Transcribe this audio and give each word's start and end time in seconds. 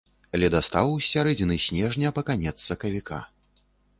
Ледастаў 0.43 0.87
з 1.01 1.05
сярэдзіны 1.09 1.57
снежня 1.67 2.13
па 2.17 2.21
канец 2.31 2.53
сакавіка. 2.69 3.23